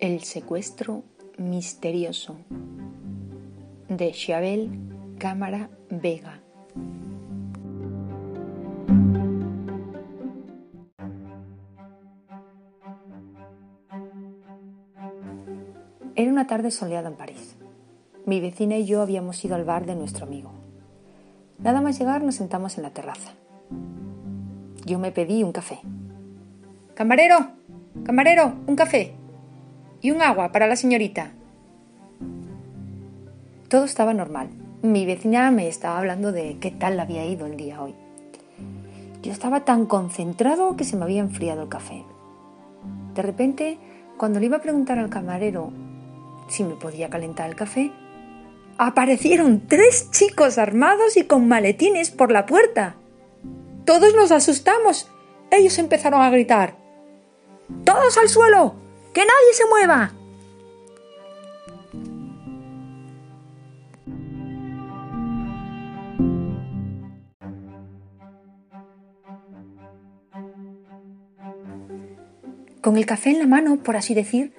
[0.00, 1.02] El secuestro
[1.36, 2.38] misterioso
[3.90, 4.70] de Chabel
[5.18, 6.40] Cámara Vega.
[16.16, 17.56] Era una tarde soleada en París.
[18.24, 20.50] Mi vecina y yo habíamos ido al bar de nuestro amigo.
[21.58, 23.32] Nada más llegar nos sentamos en la terraza.
[24.86, 25.80] Yo me pedí un café.
[26.94, 27.50] Camarero,
[28.02, 29.19] camarero, un café
[30.00, 31.32] y un agua para la señorita.
[33.68, 34.48] Todo estaba normal.
[34.82, 37.94] Mi vecina me estaba hablando de qué tal había ido el día hoy.
[39.22, 42.04] Yo estaba tan concentrado que se me había enfriado el café.
[43.14, 43.78] De repente,
[44.16, 45.72] cuando le iba a preguntar al camarero
[46.48, 47.92] si me podía calentar el café,
[48.78, 52.96] aparecieron tres chicos armados y con maletines por la puerta.
[53.84, 55.10] Todos nos asustamos.
[55.50, 56.74] Ellos empezaron a gritar.
[57.84, 58.74] ¡Todos al suelo!
[59.12, 60.12] ¡Que nadie se mueva!
[72.80, 74.54] Con el café en la mano, por así decir,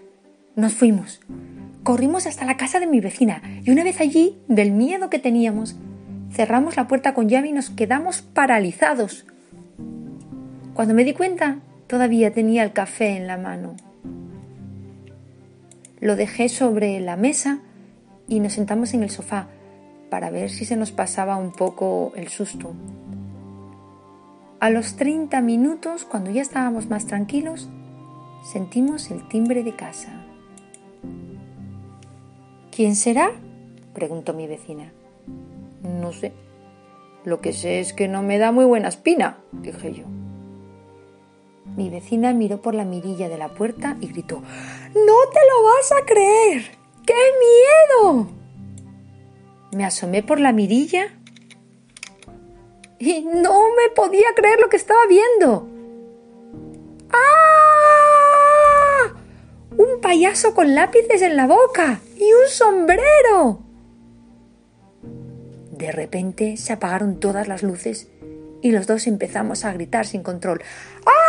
[0.56, 1.22] nos fuimos.
[1.84, 5.76] Corrimos hasta la casa de mi vecina y una vez allí, del miedo que teníamos,
[6.32, 9.26] cerramos la puerta con llave y nos quedamos paralizados.
[10.74, 13.76] Cuando me di cuenta, todavía tenía el café en la mano.
[16.02, 17.60] Lo dejé sobre la mesa
[18.28, 19.48] y nos sentamos en el sofá
[20.10, 22.74] para ver si se nos pasaba un poco el susto.
[24.60, 27.70] A los 30 minutos, cuando ya estábamos más tranquilos,
[28.52, 30.26] sentimos el timbre de casa.
[32.76, 33.32] ¿Quién será?
[33.94, 34.92] preguntó mi vecina.
[35.84, 36.34] No sé.
[37.26, 40.21] Lo que sé es que no me da muy buena espina, dije yo.
[41.76, 45.92] Mi vecina miró por la mirilla de la puerta y gritó ¡No te lo vas
[45.92, 46.78] a creer!
[47.06, 47.14] ¡Qué
[48.04, 48.28] miedo!
[49.72, 51.08] Me asomé por la mirilla
[53.00, 55.68] y no me podía creer lo que estaba viendo.
[57.12, 57.54] ¡Ah!
[59.78, 63.64] Un payaso con lápices en la boca y un sombrero.
[65.72, 68.10] De repente se apagaron todas las luces
[68.62, 70.62] y los dos empezamos a gritar sin control.
[71.06, 71.21] ¡Ah!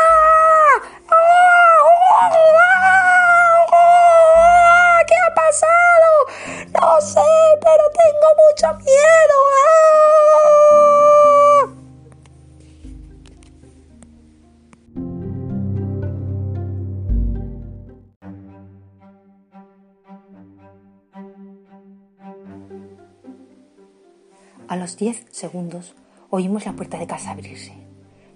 [24.73, 25.95] A los diez segundos
[26.31, 27.75] oímos la puerta de casa abrirse.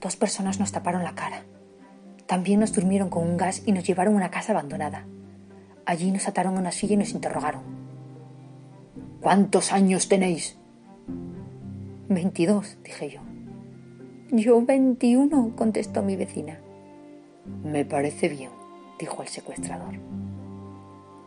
[0.02, 1.44] Dos personas nos taparon la cara.
[2.26, 5.06] También nos durmieron con un gas y nos llevaron a una casa abandonada.
[5.86, 7.62] Allí nos ataron a una silla y nos interrogaron.
[9.22, 10.58] ¿Cuántos años tenéis?
[12.10, 13.20] Veintidós, dije yo.
[14.30, 16.60] Yo veintiuno, contestó mi vecina.
[17.64, 18.50] Me parece bien,
[18.98, 19.94] dijo el secuestrador.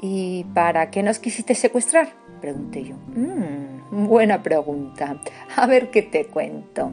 [0.03, 2.18] ¿Y para qué nos quisiste secuestrar?
[2.39, 2.95] Pregunté yo.
[2.95, 5.21] Mm, buena pregunta.
[5.55, 6.91] A ver qué te cuento.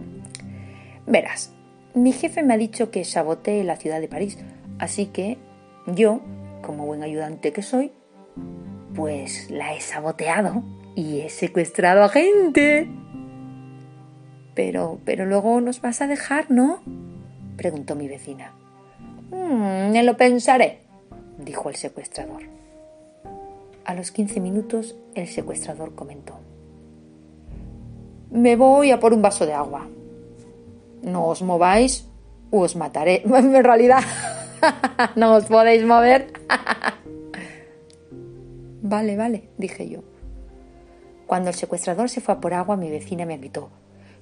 [1.07, 1.53] Verás,
[1.95, 4.39] mi jefe me ha dicho que sabotee la ciudad de París,
[4.79, 5.39] así que
[5.87, 6.21] yo,
[6.62, 7.93] como buen ayudante que soy,
[8.95, 10.62] pues la he saboteado
[10.95, 12.89] y he secuestrado a gente.
[14.55, 16.83] Pero, pero luego nos vas a dejar, ¿no?
[17.56, 18.53] preguntó mi vecina.
[19.31, 20.81] Mm, me lo pensaré,
[21.39, 22.43] dijo el secuestrador.
[23.87, 26.41] A los 15 minutos el secuestrador comentó.
[28.33, 29.87] Me voy a por un vaso de agua.
[31.03, 32.09] No os mováis
[32.51, 33.23] o os mataré.
[33.25, 34.03] En realidad,
[35.15, 36.33] no os podéis mover.
[38.83, 40.01] vale, vale, dije yo.
[41.29, 43.71] Cuando el secuestrador se fue a por agua, mi vecina me gritó.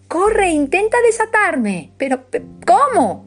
[0.09, 0.51] ¡Corre!
[0.51, 1.93] ¡Intenta desatarme!
[1.97, 2.25] Pero,
[2.67, 3.25] ¿cómo?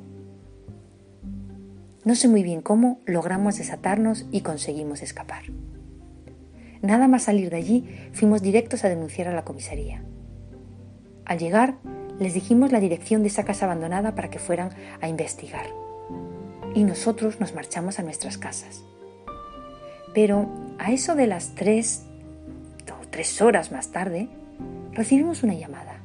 [2.05, 5.41] No sé muy bien cómo logramos desatarnos y conseguimos escapar.
[6.87, 10.05] Nada más salir de allí, fuimos directos a denunciar a la comisaría.
[11.25, 11.75] Al llegar,
[12.17, 14.69] les dijimos la dirección de esa casa abandonada para que fueran
[15.01, 15.65] a investigar.
[16.75, 18.85] Y nosotros nos marchamos a nuestras casas.
[20.13, 20.47] Pero
[20.79, 22.05] a eso de las tres
[22.89, 24.29] o tres horas más tarde,
[24.93, 25.99] recibimos una llamada.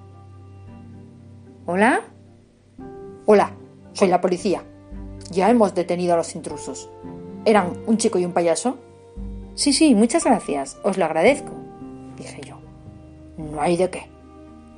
[1.64, 2.00] ¿Hola?
[3.26, 3.52] Hola,
[3.93, 4.64] soy la policía.
[5.31, 6.90] Ya hemos detenido a los intrusos.
[7.44, 8.78] ¿Eran un chico y un payaso?
[9.54, 11.52] Sí, sí, muchas gracias, os lo agradezco,
[12.16, 12.58] dije yo.
[13.37, 14.04] No hay de qué,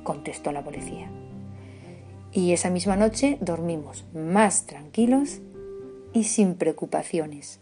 [0.03, 1.09] contestó la policía.
[2.31, 5.39] Y esa misma noche dormimos más tranquilos
[6.13, 7.61] y sin preocupaciones.